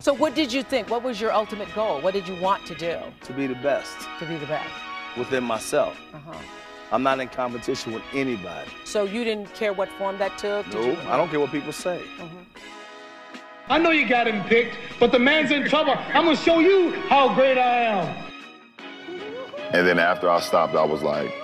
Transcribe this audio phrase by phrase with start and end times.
[0.00, 0.88] So, what did you think?
[0.90, 2.00] What was your ultimate goal?
[2.00, 4.70] What did you want to do To be the best to be the best?
[5.16, 5.98] within myself.
[6.14, 6.38] Uh-huh.
[6.92, 8.70] I'm not in competition with anybody.
[8.84, 10.72] So, you didn't care what form that took?
[10.72, 12.00] No, you- I don't care what people say.
[13.68, 15.94] I know you got him picked, but the man's in trouble.
[16.14, 18.24] I'm gonna show you how great I am.
[19.72, 21.34] And then after I stopped, I was like,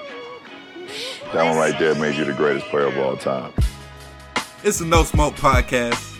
[1.33, 3.53] that one right there made you the greatest player of all time.
[4.63, 6.13] It's a No Smoke podcast.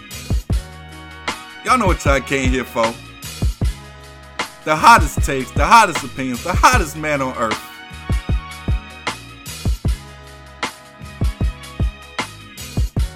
[1.65, 2.85] Y'all know what y'all came here for.
[4.65, 7.59] The hottest takes, the hottest opinions, the hottest man on earth.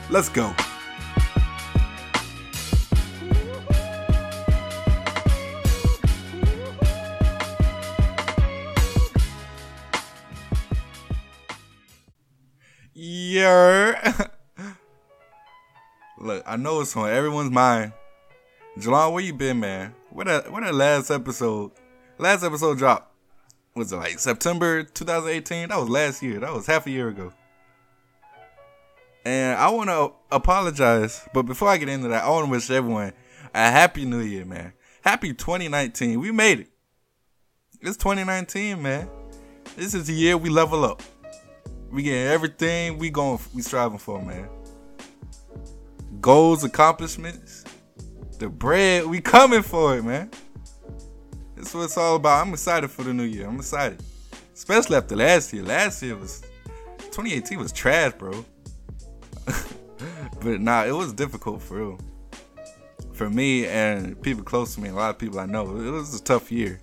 [0.08, 0.54] Let's go.
[12.94, 14.28] Yeah.
[16.18, 17.92] Look, I know it's on everyone's mind.
[18.78, 19.92] Jelon, where you been, man?
[20.10, 21.72] Where that where that last episode?
[22.16, 23.12] Last episode dropped.
[23.74, 25.68] Was it like September 2018?
[25.68, 26.38] That was last year.
[26.38, 27.32] That was half a year ago.
[29.24, 32.70] And I want to apologize, but before I get into that, I want to wish
[32.70, 33.12] everyone
[33.52, 34.72] a happy new year, man.
[35.02, 36.20] Happy 2019.
[36.20, 36.68] We made it.
[37.80, 39.10] It's 2019, man.
[39.76, 41.02] This is the year we level up.
[41.90, 44.48] We get everything we going we striving for, man.
[46.20, 47.57] Goals, accomplishments,
[48.38, 50.30] the bread, we coming for it, man.
[51.56, 52.46] That's what it's all about.
[52.46, 53.48] I'm excited for the new year.
[53.48, 54.02] I'm excited.
[54.54, 55.64] Especially after last year.
[55.64, 56.42] Last year was
[56.98, 58.44] 2018 was trash, bro.
[60.40, 61.98] but nah, it was difficult for real.
[63.12, 66.14] For me and people close to me, a lot of people I know, it was
[66.14, 66.80] a tough year.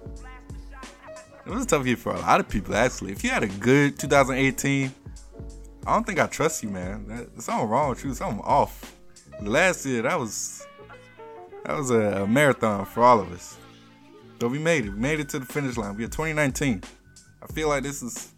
[1.45, 3.11] It was a tough year for a lot of people, actually.
[3.11, 4.93] If you had a good 2018,
[5.87, 7.07] I don't think I trust you, man.
[7.07, 8.13] That, something wrong with you.
[8.13, 8.93] Something off.
[9.41, 10.65] Last year, that was
[11.65, 13.57] that was a, marathon for all of us.
[14.39, 14.91] So we made it.
[14.91, 15.95] We made it to the finish line.
[15.95, 16.83] We are 2019.
[17.41, 18.31] I feel like this is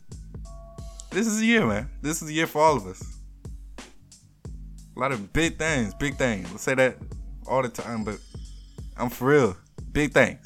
[1.11, 1.89] this is a year, man.
[2.01, 3.17] This is a year for all of us.
[4.95, 6.49] A lot of big things, big things.
[6.51, 6.97] Let's say that
[7.47, 8.17] all the time, but
[8.95, 9.57] I'm for real.
[9.91, 10.39] Big things.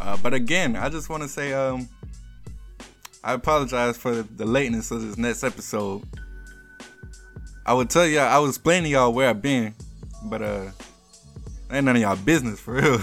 [0.00, 1.88] Uh, but again, I just want to say, um,
[3.22, 6.02] I apologize for the, the lateness of this next episode.
[7.64, 9.74] I would tell y'all, I was explaining to y'all where I've been,
[10.24, 10.70] but uh,
[11.72, 13.00] ain't none of y'all business for real.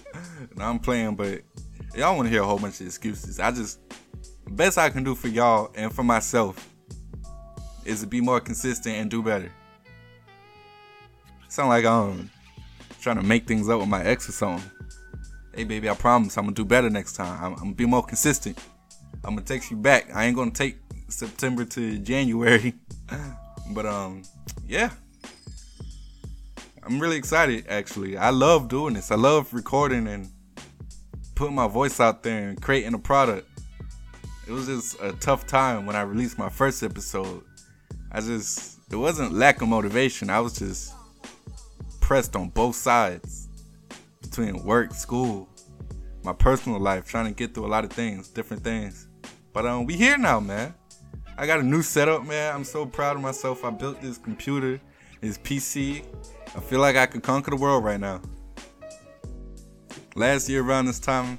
[0.58, 1.42] I'm playing, but
[1.94, 3.38] y'all want to hear a whole bunch of excuses.
[3.38, 3.80] I just,
[4.48, 6.68] best I can do for y'all and for myself
[7.84, 9.52] is to be more consistent and do better.
[11.48, 12.30] Sound like I'm
[13.00, 14.70] trying to make things up with my ex or something.
[15.54, 17.42] Hey, baby, I promise I'm gonna do better next time.
[17.42, 18.58] I'm, I'm gonna be more consistent.
[19.24, 20.14] I'm gonna text you back.
[20.14, 20.76] I ain't gonna take
[21.08, 22.74] September to January,
[23.70, 24.22] but um,
[24.66, 24.90] yeah.
[26.86, 27.66] I'm really excited.
[27.68, 29.10] Actually, I love doing this.
[29.10, 30.30] I love recording and
[31.34, 33.48] putting my voice out there and creating a product.
[34.46, 37.42] It was just a tough time when I released my first episode.
[38.12, 40.30] I just it wasn't lack of motivation.
[40.30, 40.94] I was just
[42.00, 43.48] pressed on both sides
[44.22, 45.48] between work, school,
[46.22, 49.08] my personal life, trying to get through a lot of things, different things.
[49.52, 50.72] But um, we here now, man.
[51.36, 52.54] I got a new setup, man.
[52.54, 53.64] I'm so proud of myself.
[53.64, 54.80] I built this computer,
[55.20, 56.04] this PC.
[56.54, 58.20] I feel like I could conquer the world right now.
[60.14, 61.38] Last year around this time,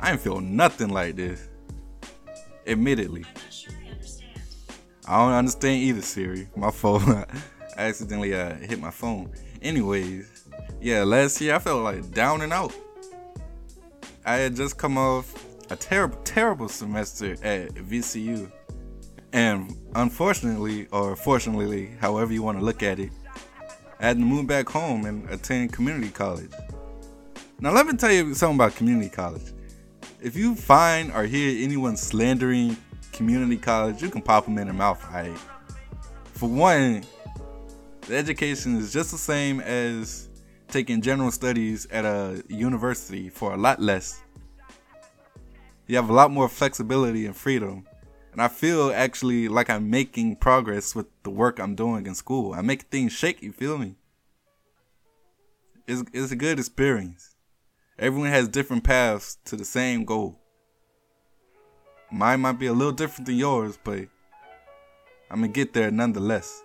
[0.00, 1.48] I didn't feel nothing like this.
[2.66, 3.24] Admittedly.
[5.06, 6.48] I don't understand either, Siri.
[6.54, 7.02] My phone.
[7.02, 7.24] I
[7.76, 9.32] accidentally uh, hit my phone.
[9.62, 10.44] Anyways,
[10.80, 12.74] yeah, last year I felt like down and out.
[14.24, 15.32] I had just come off
[15.70, 18.50] a terrible, terrible semester at VCU.
[19.32, 23.10] And unfortunately, or fortunately, however you want to look at it,
[24.00, 26.52] I had to move back home and attend community college.
[27.60, 29.52] Now, let me tell you something about community college.
[30.20, 32.76] If you find or hear anyone slandering
[33.12, 35.36] community college, you can pop them in the mouth, right?
[36.34, 37.02] For one,
[38.02, 40.28] the education is just the same as
[40.68, 44.22] taking general studies at a university for a lot less.
[45.88, 47.87] You have a lot more flexibility and freedom.
[48.32, 52.54] And I feel actually like I'm making progress with the work I'm doing in school.
[52.54, 53.96] I make things shake, you feel me?
[55.86, 57.34] It's, it's a good experience.
[57.98, 60.38] Everyone has different paths to the same goal.
[62.12, 64.06] Mine might be a little different than yours, but
[65.30, 66.62] I'm gonna get there nonetheless.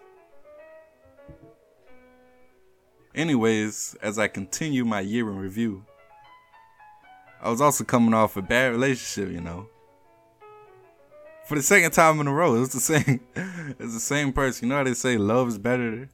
[3.15, 5.86] Anyways, as I continue my year in review,
[7.42, 9.68] I was also coming off a bad relationship, you know.
[11.45, 13.19] For the second time in a row, it was the same.
[13.36, 14.66] it's the same person.
[14.66, 16.10] You know how they say love is better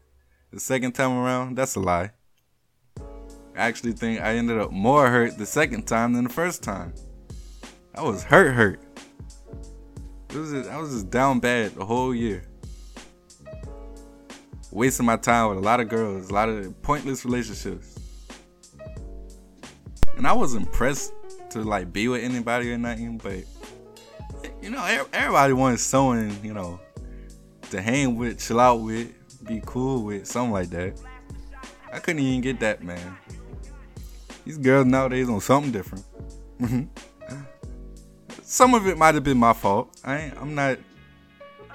[0.52, 1.56] the second time around?
[1.56, 2.12] That's a lie.
[3.00, 6.94] I actually think I ended up more hurt the second time than the first time.
[7.94, 8.82] I was hurt, hurt.
[10.30, 12.44] It was just, I was just down bad the whole year.
[14.72, 18.00] Wasting my time with a lot of girls, a lot of pointless relationships.
[20.18, 21.14] And I was impressed
[21.52, 23.44] to like be with anybody or nothing, but
[24.62, 24.84] you know,
[25.14, 26.80] everybody wants someone, you know,
[27.72, 29.14] to hang with, chill out with,
[29.48, 31.00] be cool with, something like that.
[31.92, 33.18] I couldn't even get that, man.
[34.46, 36.06] These girls nowadays on something different.
[38.44, 39.96] Some of it might have been my fault.
[40.04, 40.80] I I'm not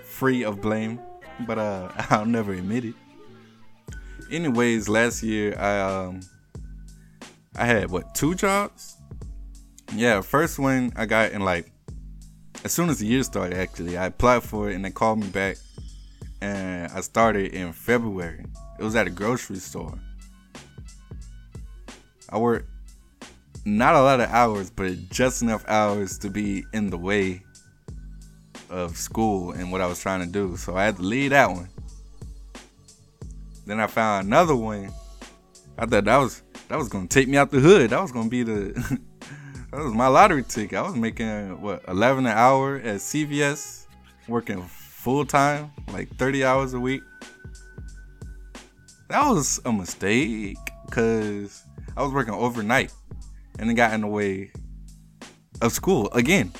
[0.03, 1.01] free of blame,
[1.47, 2.95] but uh, I'll never admit it.
[4.31, 6.21] Anyways, last year I um
[7.57, 8.97] I had what two jobs?
[9.95, 11.71] Yeah, first one I got in like
[12.64, 13.56] as soon as the year started.
[13.56, 15.56] Actually, I applied for it and they called me back,
[16.40, 18.44] and I started in February.
[18.78, 19.99] It was at a grocery store.
[22.31, 22.69] I worked
[23.64, 27.43] not a lot of hours, but just enough hours to be in the way
[28.70, 30.56] of school and what I was trying to do.
[30.56, 31.69] So I had to leave that one.
[33.66, 34.93] Then I found another one.
[35.78, 37.90] I thought that was that was gonna take me out the hood.
[37.90, 39.00] That was gonna be the
[39.75, 40.79] that was my lottery ticket.
[40.79, 43.87] I was making what eleven an hour at CVS,
[44.29, 47.03] working full time, like thirty hours a week.
[49.09, 51.65] That was a mistake because
[51.97, 52.93] I was working overnight
[53.59, 54.53] and it got in the way
[55.61, 56.53] of school again.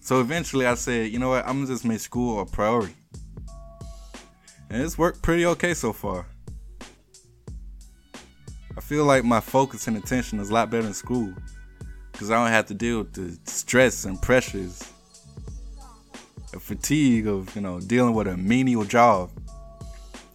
[0.00, 2.94] So eventually I said, you know what, I'm gonna just make school a priority.
[4.70, 6.26] And it's worked pretty okay so far.
[8.76, 11.34] I feel like my focus and attention is a lot better in school
[12.20, 14.92] because I don't have to deal with the stress and pressures,
[16.52, 19.30] the fatigue of, you know, dealing with a menial job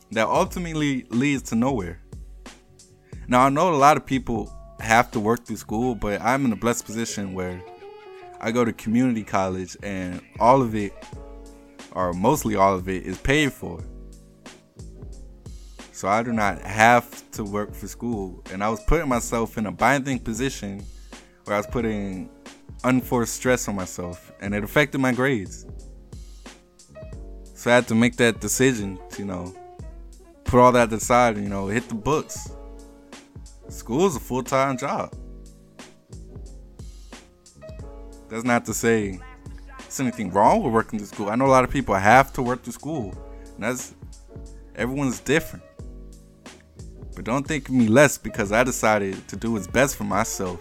[0.09, 2.01] that ultimately leads to nowhere.
[3.27, 6.53] Now, I know a lot of people have to work through school, but I'm in
[6.53, 7.61] a blessed position where
[8.41, 10.91] I go to community college and all of it,
[11.91, 13.83] or mostly all of it, is paid for.
[15.91, 18.43] So I do not have to work for school.
[18.51, 20.83] And I was putting myself in a binding position
[21.45, 22.29] where I was putting
[22.83, 25.65] unforced stress on myself, and it affected my grades.
[27.53, 29.55] So I had to make that decision to, you know,
[30.43, 32.51] put all that aside and, you know, hit the books.
[33.69, 35.13] School is a full time job.
[38.29, 39.19] That's not to say
[39.79, 41.29] there's anything wrong with working to school.
[41.29, 43.15] I know a lot of people have to work to school.
[43.55, 43.95] And that's
[44.75, 45.63] everyone's different.
[47.15, 50.59] But don't think of me less because I decided to do what's best for myself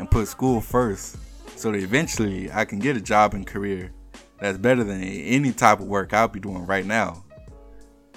[0.00, 1.18] and put school first
[1.56, 3.92] so that eventually I can get a job and career
[4.40, 7.22] that's better than any type of work I'll be doing right now.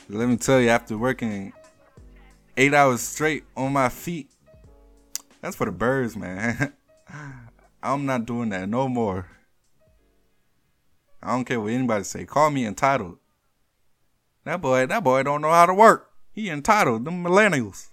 [0.08, 1.52] Let me tell you, after working
[2.56, 4.32] eight hours straight on my feet.
[5.42, 6.74] That's for the birds, man.
[7.84, 9.28] I'm not doing that no more.
[11.22, 12.26] I don't care what anybody say.
[12.26, 13.18] Call me entitled.
[14.46, 16.10] That boy, that boy don't know how to work.
[16.32, 17.04] He entitled.
[17.04, 17.90] Them millennials.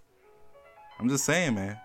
[0.99, 1.79] I'm just saying, man.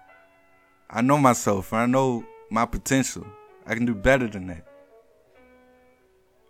[0.95, 1.73] I know myself.
[1.73, 3.27] And I know my potential.
[3.67, 4.65] I can do better than that.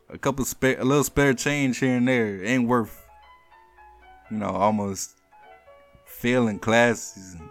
[0.09, 3.07] A couple spare, a little spare change here and there ain't worth,
[4.29, 5.15] you know, almost
[6.05, 7.49] failing classes and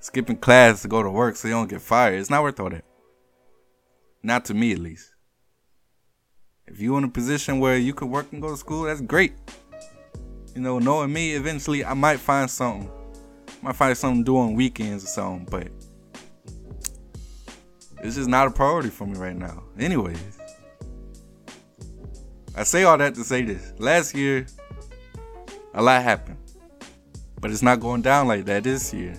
[0.00, 2.18] skipping class to go to work so you don't get fired.
[2.18, 2.84] It's not worth all that.
[4.22, 5.10] Not to me, at least.
[6.66, 9.34] If you're in a position where you could work and go to school, that's great.
[10.54, 12.90] You know, knowing me, eventually I might find something.
[13.64, 15.68] I might find something to do on weekends or something, but
[18.02, 19.62] it's just not a priority for me right now.
[19.78, 20.38] Anyways,
[22.54, 23.72] I say all that to say this.
[23.78, 24.46] Last year,
[25.72, 26.36] a lot happened.
[27.40, 29.14] But it's not going down like that this year.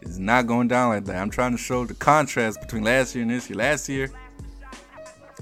[0.00, 1.16] It's not going down like that.
[1.16, 3.58] I'm trying to show the contrast between last year and this year.
[3.58, 4.12] Last year,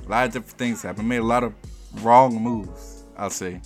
[0.02, 1.04] a lot of different things happened.
[1.04, 1.52] I made a lot of
[2.02, 3.60] wrong moves, I'll say.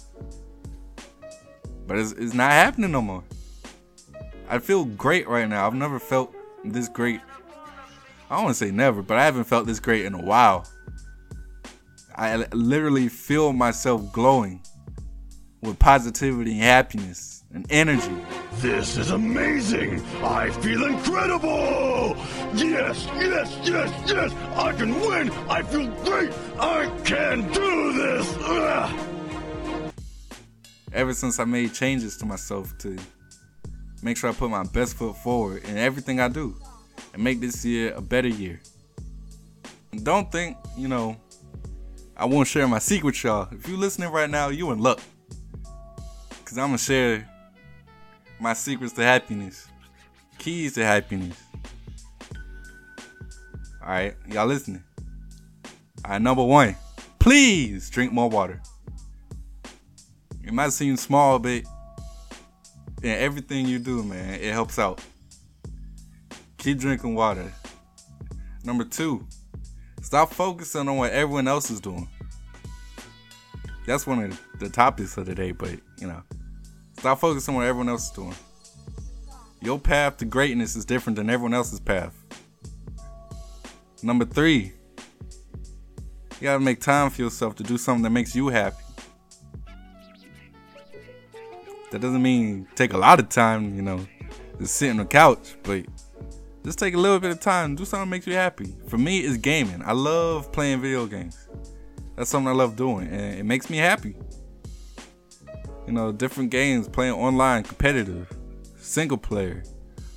[1.86, 3.24] But it's, it's not happening no more.
[4.48, 5.66] I feel great right now.
[5.66, 7.20] I've never felt this great.
[8.30, 10.66] I don't want to say never, but I haven't felt this great in a while.
[12.14, 14.62] I literally feel myself glowing
[15.62, 18.14] with positivity and happiness and energy.
[18.56, 20.00] This is amazing!
[20.22, 22.16] I feel incredible!
[22.54, 24.32] Yes, yes, yes, yes!
[24.56, 25.30] I can win!
[25.48, 26.32] I feel great!
[26.58, 28.36] I can do this!
[28.40, 29.13] Ugh.
[30.94, 32.96] Ever since I made changes to myself to
[34.00, 36.54] make sure I put my best foot forward in everything I do
[37.12, 38.60] and make this year a better year.
[40.04, 41.16] Don't think, you know,
[42.16, 43.48] I won't share my secret y'all.
[43.50, 45.00] If you're listening right now, you in luck.
[46.44, 47.28] Cause I'm gonna share
[48.38, 49.66] my secrets to happiness,
[50.38, 51.42] keys to happiness.
[53.82, 54.84] All right, y'all listening?
[56.04, 56.76] All right, number one,
[57.18, 58.62] please drink more water.
[60.54, 61.64] It might seem small, but
[63.02, 65.04] in everything you do, man, it helps out.
[66.58, 67.52] Keep drinking water.
[68.62, 69.26] Number two,
[70.00, 72.08] stop focusing on what everyone else is doing.
[73.84, 76.22] That's one of the topics of the day, but you know,
[77.00, 78.36] stop focusing on what everyone else is doing.
[79.60, 82.14] Your path to greatness is different than everyone else's path.
[84.04, 84.72] Number three,
[86.38, 88.83] you gotta make time for yourself to do something that makes you happy.
[91.90, 94.04] That doesn't mean take a lot of time, you know,
[94.58, 95.84] to sit on the couch, but
[96.64, 98.74] just take a little bit of time, do something that makes you happy.
[98.88, 99.82] For me, it's gaming.
[99.84, 101.48] I love playing video games.
[102.16, 104.16] That's something I love doing, and it makes me happy.
[105.86, 108.28] You know, different games, playing online, competitive,
[108.76, 109.62] single player.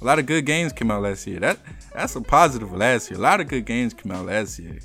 [0.01, 1.39] A lot of good games came out last year.
[1.39, 1.59] That
[1.93, 3.19] that's a positive last year.
[3.19, 4.79] A lot of good games came out last year.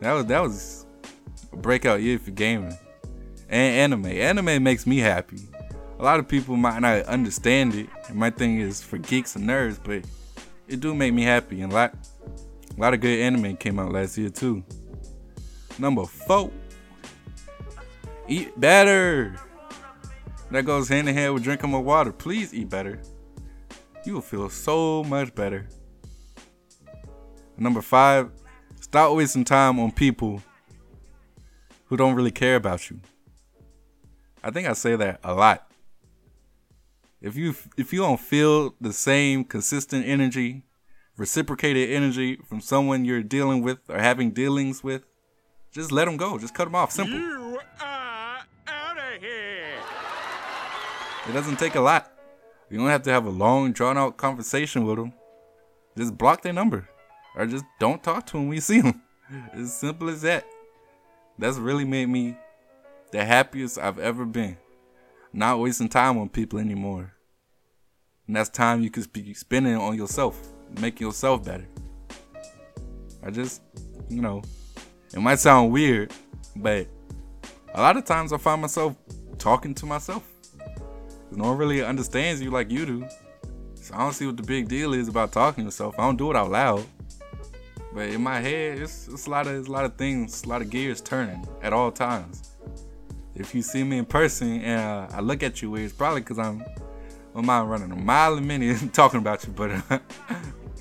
[0.00, 0.86] That was that was
[1.52, 2.76] a breakout year for gaming
[3.50, 4.06] and anime.
[4.06, 5.40] Anime makes me happy.
[5.98, 7.88] A lot of people might not understand it.
[8.08, 10.04] And my thing is for geeks and nerds, but
[10.68, 11.60] it do make me happy.
[11.60, 11.94] And a lot,
[12.76, 14.62] a lot of good anime came out last year too.
[15.78, 16.50] Number four,
[18.28, 19.36] eat better.
[20.50, 22.12] That goes hand in hand with drinking more water.
[22.12, 23.00] Please eat better.
[24.04, 25.68] You will feel so much better.
[27.58, 28.30] Number five,
[28.80, 30.42] stop wasting time on people
[31.86, 33.00] who don't really care about you.
[34.42, 35.70] I think I say that a lot.
[37.20, 40.62] If you if you don't feel the same consistent energy,
[41.16, 45.02] reciprocated energy from someone you're dealing with or having dealings with,
[45.70, 46.38] just let them go.
[46.38, 46.90] Just cut them off.
[46.90, 47.18] Simple.
[47.18, 49.78] You are out of here.
[51.28, 52.10] It doesn't take a lot.
[52.70, 55.12] You don't have to have a long, drawn out conversation with them.
[55.96, 56.88] Just block their number.
[57.36, 59.02] Or just don't talk to them when you see them.
[59.52, 60.44] As simple as that.
[61.38, 62.36] That's really made me
[63.12, 64.56] the happiest I've ever been.
[65.32, 67.12] Not wasting time on people anymore.
[68.26, 70.40] And that's time you could be spending on yourself,
[70.80, 71.66] making yourself better.
[73.22, 73.62] I just,
[74.08, 74.42] you know,
[75.12, 76.12] it might sound weird,
[76.56, 76.86] but
[77.74, 78.96] a lot of times I find myself
[79.38, 80.26] talking to myself.
[81.32, 83.08] No one really understands you like you do.
[83.74, 85.94] So I don't see what the big deal is about talking to yourself.
[85.98, 86.84] I don't do it out loud.
[87.92, 90.48] But in my head, it's, it's a lot of it's a lot of things, a
[90.48, 92.49] lot of gears turning at all times.
[93.40, 96.38] If you see me in person and uh, I look at you, it's probably because
[96.38, 96.62] I'm
[97.32, 99.52] my mind running a mile a minute talking about you.
[99.52, 99.98] But uh,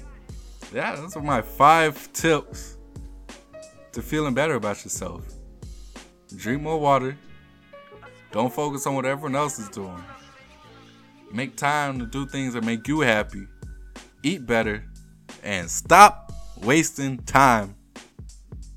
[0.73, 2.77] yeah, those are my five tips
[3.93, 5.25] to feeling better about yourself.
[6.35, 7.17] Drink more water.
[8.31, 10.03] Don't focus on what everyone else is doing.
[11.31, 13.47] Make time to do things that make you happy.
[14.21, 14.83] Eat better.
[15.43, 17.75] And stop wasting time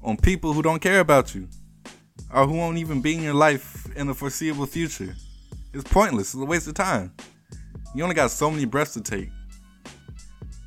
[0.04, 1.48] on people who don't care about you
[2.32, 5.14] or who won't even be in your life in the foreseeable future.
[5.72, 6.34] It's pointless.
[6.34, 7.12] It's a waste of time.
[7.94, 9.28] You only got so many breaths to take.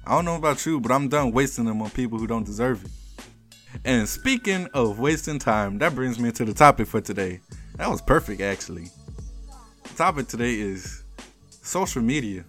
[0.05, 2.85] I don't know about you, but I'm done wasting them on people who don't deserve
[2.85, 2.91] it.
[3.83, 7.39] And speaking of wasting time, that brings me to the topic for today.
[7.77, 8.89] That was perfect, actually.
[9.83, 11.03] The topic today is
[11.49, 12.45] social media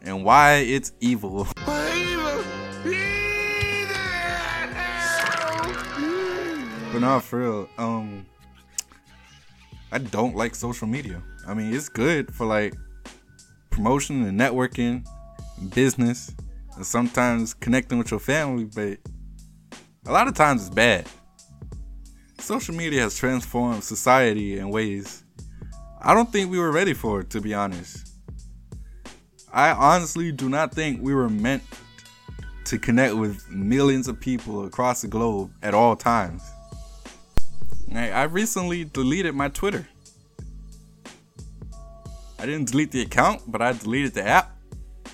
[0.00, 1.46] and why it's evil.
[7.02, 8.24] No, for real, um,
[9.90, 11.20] I don't like social media.
[11.48, 12.74] I mean, it's good for like
[13.70, 15.04] promotion and networking,
[15.74, 16.32] business,
[16.76, 18.98] and sometimes connecting with your family, but
[20.06, 21.08] a lot of times it's bad.
[22.38, 25.24] Social media has transformed society in ways
[26.00, 28.12] I don't think we were ready for it, to be honest.
[29.52, 31.64] I honestly do not think we were meant
[32.66, 36.48] to connect with millions of people across the globe at all times.
[37.98, 39.86] I recently deleted my Twitter.
[42.38, 44.56] I didn't delete the account, but I deleted the app,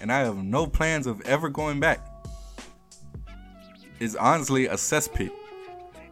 [0.00, 2.06] and I have no plans of ever going back.
[4.00, 5.30] It's honestly a cesspit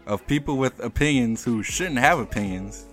[0.07, 2.87] of people with opinions who shouldn't have opinions,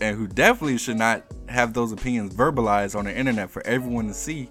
[0.00, 4.14] and who definitely should not have those opinions verbalized on the internet for everyone to
[4.14, 4.50] see.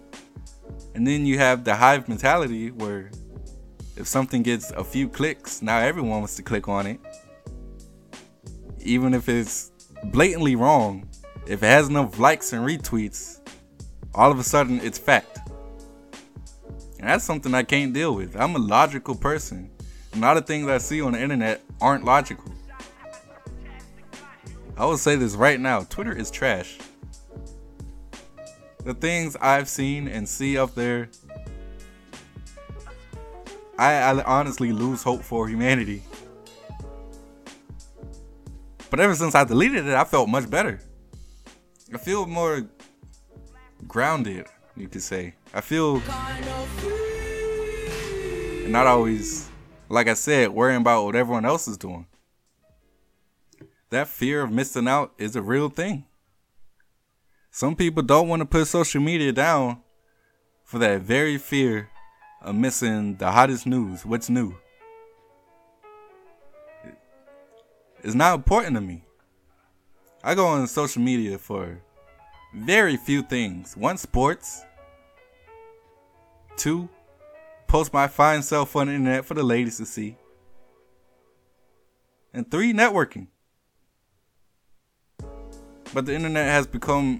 [0.95, 3.11] And then you have the hive mentality where
[3.95, 6.99] if something gets a few clicks, now everyone wants to click on it
[8.83, 9.71] even if it's
[10.05, 11.07] blatantly wrong,
[11.45, 13.39] if it has enough likes and retweets,
[14.15, 15.39] all of a sudden it's fact.
[16.99, 18.35] And that's something I can't deal with.
[18.35, 19.69] I'm a logical person.
[20.13, 22.51] A lot of things I see on the internet aren't logical.
[24.77, 26.77] I will say this right now Twitter is trash.
[28.83, 31.09] the things I've seen and see up there,
[33.77, 36.03] I, I honestly lose hope for humanity.
[38.93, 40.79] But ever since I deleted it, I felt much better.
[41.91, 42.61] I feel more
[43.87, 44.45] grounded,
[44.77, 45.33] you could say.
[45.51, 45.99] I feel
[48.67, 49.49] not always,
[49.89, 52.05] like I said, worrying about what everyone else is doing.
[53.89, 56.05] That fear of missing out is a real thing.
[57.49, 59.81] Some people don't want to put social media down
[60.63, 61.89] for that very fear
[62.43, 64.55] of missing the hottest news, what's new.
[68.03, 69.05] It's not important to me.
[70.23, 71.81] I go on social media for
[72.53, 73.77] very few things.
[73.77, 74.63] One, sports.
[76.57, 76.89] Two,
[77.67, 80.17] post my fine self on the internet for the ladies to see.
[82.33, 83.27] And three, networking.
[85.93, 87.19] But the internet has become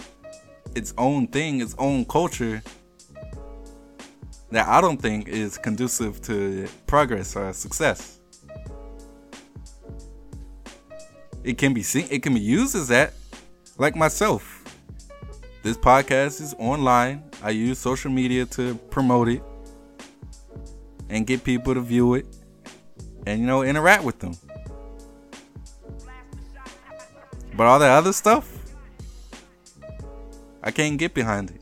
[0.76, 2.62] its own thing, its own culture
[4.52, 8.20] that I don't think is conducive to progress or success.
[11.44, 13.14] It can be seen, it can be used as that,
[13.78, 14.64] like myself.
[15.62, 17.24] This podcast is online.
[17.42, 19.44] I use social media to promote it
[21.10, 22.26] and get people to view it
[23.26, 24.36] and you know interact with them.
[27.56, 28.50] But all that other stuff,
[30.64, 31.62] I can't get behind it.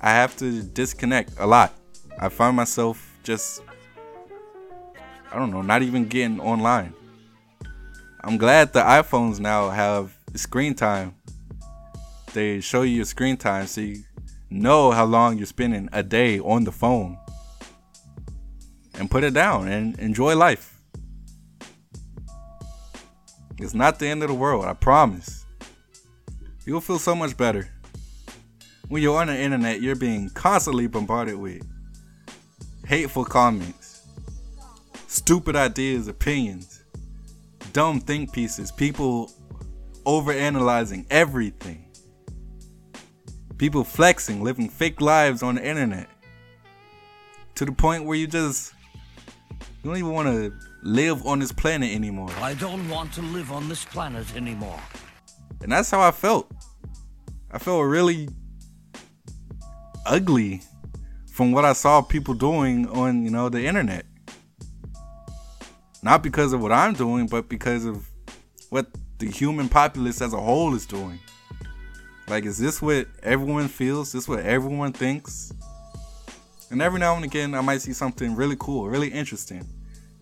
[0.00, 1.74] I have to disconnect a lot.
[2.18, 3.62] I find myself just,
[5.30, 6.94] I don't know, not even getting online.
[8.24, 11.14] I'm glad the iPhones now have screen time.
[12.32, 14.02] They show you your screen time so you
[14.50, 17.16] know how long you're spending a day on the phone.
[18.94, 20.80] And put it down and enjoy life.
[23.58, 25.46] It's not the end of the world, I promise.
[26.64, 27.68] You'll feel so much better.
[28.88, 31.62] When you're on the internet, you're being constantly bombarded with
[32.86, 34.02] hateful comments,
[35.06, 36.77] stupid ideas, opinions,
[37.78, 39.30] dumb think pieces, people
[40.04, 41.88] overanalyzing everything,
[43.56, 46.08] people flexing, living fake lives on the internet
[47.54, 48.74] to the point where you just
[49.60, 52.28] you don't even want to live on this planet anymore.
[52.40, 54.80] I don't want to live on this planet anymore.
[55.62, 56.50] And that's how I felt.
[57.52, 58.28] I felt really
[60.04, 60.62] ugly
[61.30, 64.04] from what I saw people doing on, you know, the internet.
[66.02, 68.08] Not because of what I'm doing, but because of
[68.70, 68.86] what
[69.18, 71.18] the human populace as a whole is doing.
[72.28, 74.08] Like, is this what everyone feels?
[74.08, 75.52] Is this what everyone thinks?
[76.70, 79.66] And every now and again, I might see something really cool, really interesting,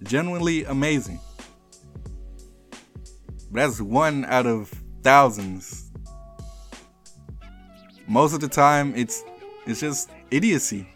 [0.03, 1.19] genuinely amazing.
[3.51, 5.91] But that's one out of thousands.
[8.07, 9.25] Most of the time, it's
[9.67, 10.89] it's just idiocy.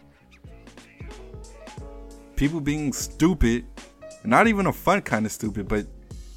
[2.37, 3.65] People being stupid,
[4.23, 5.85] not even a fun kind of stupid, but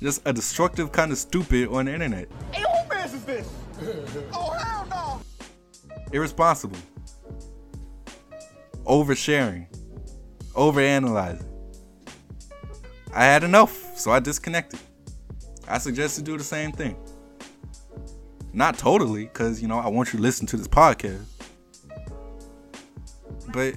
[0.00, 2.28] just a destructive kind of stupid on the internet.
[2.52, 3.48] Hey, who mess is this?
[4.32, 5.20] oh, hell no!
[6.12, 6.78] Irresponsible.
[8.84, 9.66] Oversharing.
[10.52, 11.46] Overanalyzing.
[13.14, 14.80] I had enough, so I disconnected.
[15.68, 16.96] I suggest you do the same thing.
[18.52, 21.24] Not totally, because, you know, I want you to listen to this podcast.
[23.52, 23.74] But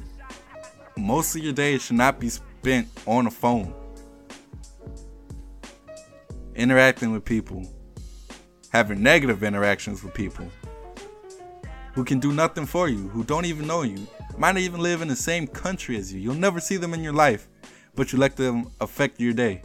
[0.97, 3.73] most of your day should not be spent on a phone.
[6.57, 7.71] Interacting with people.
[8.71, 10.47] Having negative interactions with people.
[11.93, 14.07] Who can do nothing for you, who don't even know you,
[14.39, 16.19] might not even live in the same country as you.
[16.19, 17.47] You'll never see them in your life,
[17.93, 19.61] but you let them affect your day.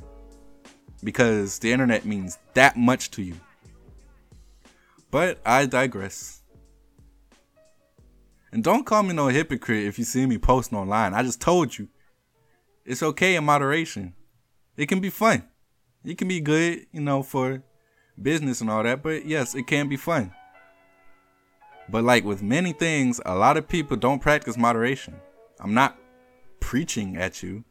[1.02, 3.37] Because the internet means that much to you.
[5.11, 6.42] But I digress.
[8.52, 11.14] And don't call me no hypocrite if you see me posting online.
[11.14, 11.88] I just told you.
[12.85, 14.12] It's okay in moderation.
[14.76, 15.48] It can be fun.
[16.05, 17.62] It can be good, you know, for
[18.21, 20.33] business and all that, but yes, it can be fun.
[21.88, 25.15] But like with many things, a lot of people don't practice moderation.
[25.61, 25.99] I'm not
[26.61, 27.65] preaching at you.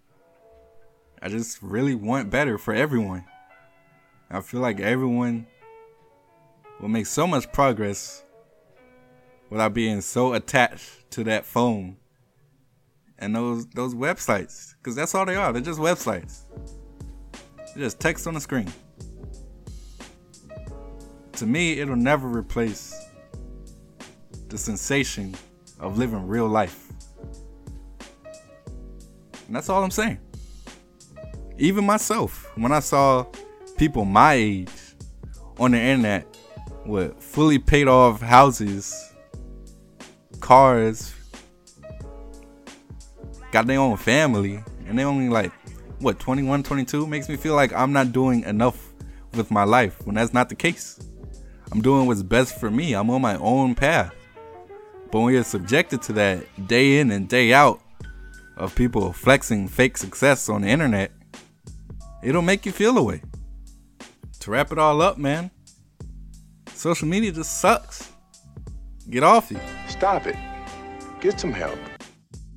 [1.22, 3.26] I just really want better for everyone.
[4.30, 5.48] I feel like everyone
[6.80, 8.24] will make so much progress
[9.50, 11.98] without being so attached to that phone
[13.20, 16.46] and those those websites because that's all they are they're just websites
[17.76, 18.72] just text on the screen.
[21.34, 22.94] To me it'll never replace
[24.50, 25.36] the sensation
[25.80, 26.92] of living real life.
[29.48, 30.20] And that's all i'm saying.
[31.58, 33.26] Even myself when i saw
[33.78, 34.70] people my age
[35.58, 36.28] on the internet
[36.86, 39.12] with fully paid off houses
[40.42, 41.14] cars,
[43.52, 45.54] got their own family, and they only like
[46.02, 48.90] what 21, 22 makes me feel like I'm not doing enough
[49.34, 51.00] with my life when that's not the case.
[51.72, 52.94] I'm doing what's best for me.
[52.94, 54.14] I'm on my own path.
[55.12, 57.82] But when you're subjected to that day in and day out
[58.58, 61.12] of people flexing fake success on the internet,
[62.24, 63.22] it'll make you feel away.
[64.42, 65.52] To wrap it all up, man,
[66.74, 68.12] social media just sucks.
[69.10, 69.60] Get off you.
[69.88, 70.36] Stop it.
[71.20, 71.78] Get some help.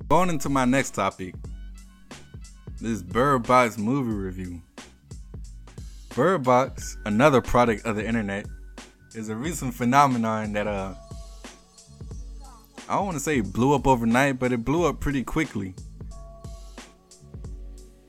[0.07, 1.35] Going into my next topic,
[2.85, 4.61] this Bird Box movie review.
[6.15, 8.45] Bird Box, another product of the internet,
[9.15, 10.93] is a recent phenomenon that uh
[12.87, 15.73] I don't want to say blew up overnight, but it blew up pretty quickly.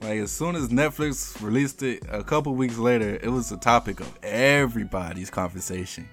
[0.03, 4.01] Like as soon as Netflix released it, a couple weeks later, it was the topic
[4.01, 6.07] of everybody's conversation.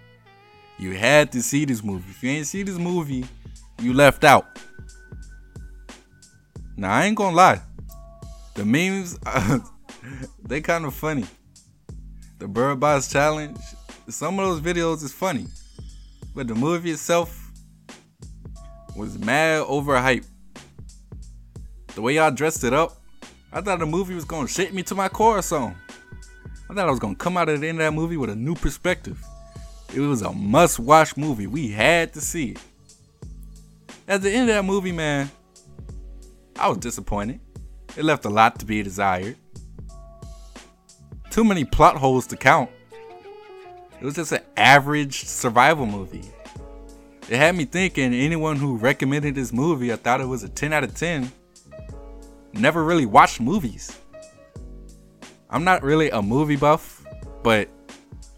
[0.80, 2.10] You had to see this movie.
[2.10, 3.26] If you ain't see this movie,
[3.82, 4.58] you left out.
[6.78, 7.62] Now I ain't gonna lie,
[8.56, 9.18] the memes,
[10.44, 11.26] they kind of funny.
[12.40, 13.58] The Bird Box challenge,
[14.10, 15.48] some of those videos is funny,
[16.36, 17.52] but the movie itself
[18.96, 20.28] was mad overhyped.
[21.96, 23.02] The way y'all dressed it up,
[23.52, 25.78] I thought the movie was gonna shake me to my core or something.
[26.70, 28.36] I thought I was gonna come out at the end of that movie with a
[28.36, 29.24] new perspective.
[29.94, 31.46] It was a must-watch movie.
[31.46, 32.60] We had to see it.
[34.08, 35.30] At the end of that movie, man,
[36.58, 37.40] I was disappointed.
[37.96, 39.36] It left a lot to be desired.
[41.30, 42.70] Too many plot holes to count.
[44.00, 46.30] It was just an average survival movie.
[47.30, 50.74] It had me thinking anyone who recommended this movie, I thought it was a 10
[50.74, 51.32] out of 10,
[52.54, 53.98] never really watched movies.
[55.50, 57.06] I'm not really a movie buff,
[57.44, 57.70] but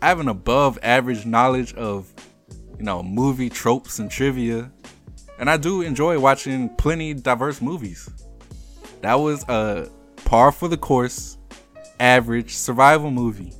[0.02, 2.14] I have an above average knowledge of,
[2.78, 4.72] you know, movie tropes and trivia.
[5.40, 8.10] And I do enjoy watching plenty diverse movies.
[9.06, 9.88] That was a
[10.24, 11.38] par for the course,
[12.00, 13.54] average survival movie.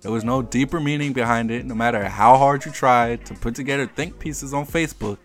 [0.00, 3.54] There was no deeper meaning behind it, no matter how hard you tried to put
[3.54, 5.18] together think pieces on Facebook.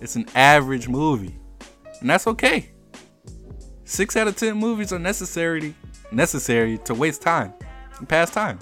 [0.00, 1.38] It's an average movie.
[2.00, 2.70] And that's okay.
[3.84, 5.74] Six out of ten movies are necessary
[6.10, 7.52] necessary to waste time
[7.98, 8.60] and pass time.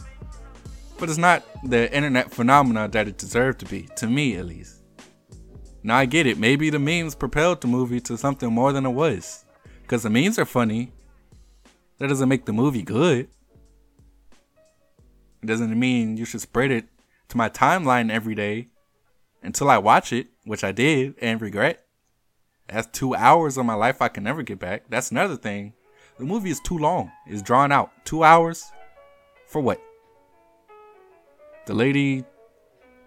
[0.99, 4.83] But it's not the internet phenomena that it deserved to be, to me at least.
[5.85, 8.91] Now I get it, maybe the memes propelled the movie to something more than it
[8.91, 9.45] was.
[9.87, 10.91] Because the memes are funny.
[11.99, 13.29] That doesn't make the movie good.
[15.41, 16.87] It doesn't mean you should spread it
[17.29, 18.67] to my timeline every day
[19.45, 21.87] until I watch it, which I did and regret.
[22.67, 24.87] That's two hours of my life I can never get back.
[24.89, 25.73] That's another thing.
[26.19, 27.13] The movie is too long.
[27.25, 27.93] It's drawn out.
[28.05, 28.65] Two hours?
[29.47, 29.81] For what?
[31.67, 32.25] The lady,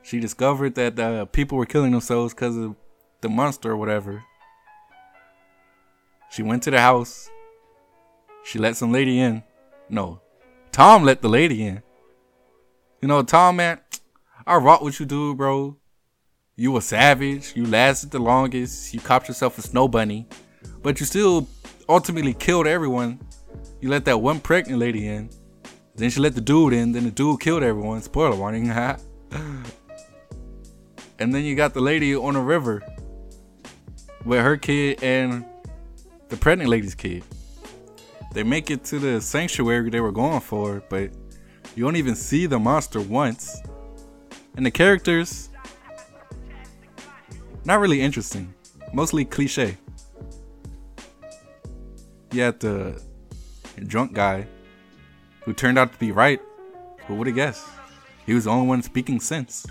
[0.01, 2.77] she discovered that uh, people were killing themselves because of
[3.19, 4.23] the monster or whatever.
[6.29, 7.29] She went to the house.
[8.43, 9.43] She let some lady in.
[9.89, 10.21] No,
[10.71, 11.81] Tom let the lady in.
[13.01, 13.79] You know, Tom, man,
[14.45, 15.77] I rock what you do, bro.
[16.55, 17.53] You a savage.
[17.55, 18.93] You lasted the longest.
[18.93, 20.27] You copped yourself a snow bunny,
[20.83, 21.47] but you still
[21.87, 23.19] ultimately killed everyone.
[23.81, 25.29] You let that one pregnant lady in.
[25.95, 26.91] Then she let the dude in.
[26.91, 28.01] Then the dude killed everyone.
[28.01, 28.69] Spoiler warning.
[28.71, 29.03] and
[31.19, 32.83] then you got the lady on the river
[34.25, 35.45] with her kid and
[36.29, 37.23] the pregnant lady's kid.
[38.33, 41.11] They make it to the sanctuary they were going for, but
[41.75, 43.59] you don't even see the monster once.
[44.55, 45.49] And the characters,
[47.65, 48.53] not really interesting.
[48.93, 49.77] Mostly cliche.
[52.31, 53.01] You had the
[53.87, 54.47] drunk guy
[55.41, 56.39] who turned out to be right.
[57.07, 57.65] Who would have guessed?
[58.25, 59.65] He was the only one speaking sense.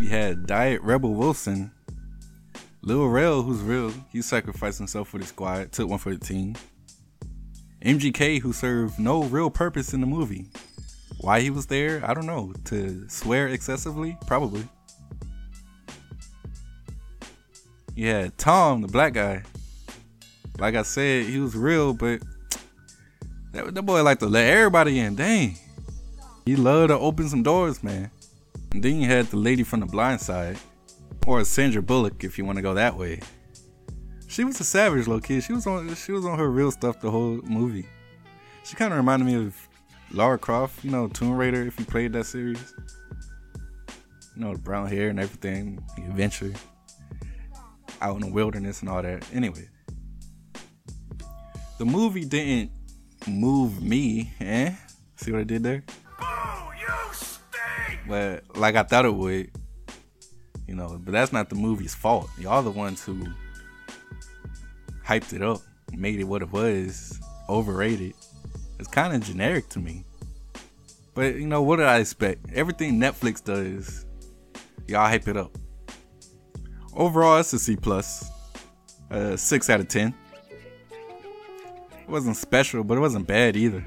[0.00, 1.70] You had Diet Rebel Wilson,
[2.86, 3.92] Lil Rel, who's real.
[4.12, 6.54] He sacrificed himself for the squad, took one for the team.
[7.84, 10.46] MGK, who served no real purpose in the movie.
[11.18, 12.54] Why he was there, I don't know.
[12.66, 14.16] To swear excessively?
[14.28, 14.68] Probably.
[17.96, 19.42] Yeah, Tom, the black guy.
[20.60, 22.22] Like I said, he was real, but
[23.50, 25.16] that, that boy like to let everybody in.
[25.16, 25.56] Dang.
[26.44, 28.12] He loved to open some doors, man.
[28.70, 30.56] And then you had the lady from the blind side.
[31.26, 33.20] Or Sandra Bullock, if you want to go that way.
[34.28, 35.42] She was a savage little kid.
[35.42, 37.88] She was on she was on her real stuff the whole movie.
[38.64, 39.56] She kind of reminded me of
[40.12, 42.74] Lara Croft, you know, Tomb Raider, if you played that series.
[44.36, 46.52] You know, the brown hair and everything, the adventure,
[48.00, 49.24] out in the wilderness and all that.
[49.32, 49.68] Anyway,
[51.78, 52.70] the movie didn't
[53.26, 54.74] move me, eh?
[55.16, 55.82] See what I did there?
[56.20, 56.72] Oh!
[58.08, 59.50] But like I thought it would.
[60.66, 62.28] You know, but that's not the movie's fault.
[62.38, 63.26] Y'all the ones who
[65.06, 65.60] hyped it up,
[65.92, 68.14] made it what it was, overrated.
[68.78, 70.04] It's kind of generic to me.
[71.14, 72.52] But you know, what did I expect?
[72.52, 74.04] Everything Netflix does,
[74.86, 75.56] y'all hype it up.
[76.94, 78.30] Overall, it's a C plus,
[79.10, 80.14] uh, six out of ten.
[82.06, 83.84] It wasn't special, but it wasn't bad either.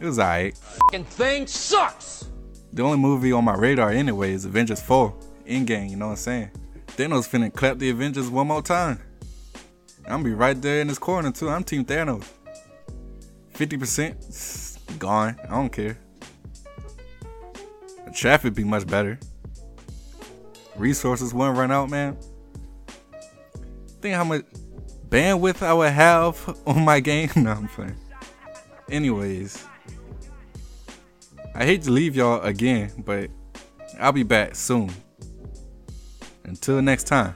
[0.00, 0.56] It was alright.
[0.92, 2.30] thing sucks!
[2.72, 5.14] The only movie on my radar anyway is Avengers 4.
[5.46, 6.50] Endgame, you know what I'm saying?
[6.88, 9.00] Thanos finna clap the Avengers one more time.
[10.06, 11.48] I'm be right there in this corner too.
[11.48, 12.24] I'm Team Thanos.
[13.54, 15.36] 50% gone.
[15.44, 15.98] I don't care.
[18.04, 19.18] The traffic be much better.
[20.76, 22.16] Resources wouldn't run out, man.
[24.00, 24.44] Think how much
[25.08, 27.30] bandwidth I would have on my game.
[27.36, 27.96] no, I'm playing.
[28.90, 29.64] Anyways,
[31.54, 33.30] I hate to leave y'all again, but
[33.98, 34.90] I'll be back soon.
[36.46, 37.34] Until next time.